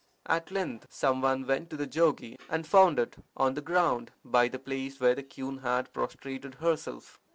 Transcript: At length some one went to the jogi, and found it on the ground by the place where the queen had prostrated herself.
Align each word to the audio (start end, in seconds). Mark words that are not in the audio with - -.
At 0.25 0.49
length 0.49 0.87
some 0.89 1.21
one 1.21 1.45
went 1.45 1.69
to 1.69 1.77
the 1.77 1.85
jogi, 1.85 2.39
and 2.49 2.65
found 2.65 2.97
it 2.97 3.17
on 3.37 3.53
the 3.53 3.61
ground 3.61 4.09
by 4.25 4.47
the 4.47 4.57
place 4.57 4.99
where 4.99 5.13
the 5.13 5.21
queen 5.21 5.59
had 5.59 5.93
prostrated 5.93 6.55
herself. 6.55 7.19